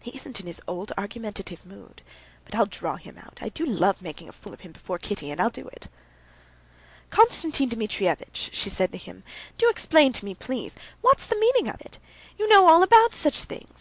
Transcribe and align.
"He 0.00 0.14
isn't 0.14 0.38
in 0.38 0.46
his 0.46 0.60
old 0.68 0.92
argumentative 0.98 1.64
mood. 1.64 2.02
But 2.44 2.54
I'll 2.54 2.66
draw 2.66 2.96
him 2.96 3.16
out. 3.16 3.38
I 3.40 3.48
do 3.48 3.64
love 3.64 4.02
making 4.02 4.28
a 4.28 4.32
fool 4.32 4.52
of 4.52 4.60
him 4.60 4.72
before 4.72 4.98
Kitty, 4.98 5.30
and 5.30 5.40
I'll 5.40 5.48
do 5.48 5.66
it." 5.68 5.88
"Konstantin 7.08 7.70
Dmitrievitch," 7.70 8.50
she 8.52 8.68
said 8.68 8.92
to 8.92 8.98
him, 8.98 9.24
"do 9.56 9.70
explain 9.70 10.12
to 10.12 10.26
me, 10.26 10.34
please, 10.34 10.76
what's 11.00 11.24
the 11.24 11.36
meaning 11.40 11.68
of 11.68 11.80
it. 11.80 11.98
You 12.36 12.48
know 12.50 12.68
all 12.68 12.82
about 12.82 13.14
such 13.14 13.44
things. 13.44 13.80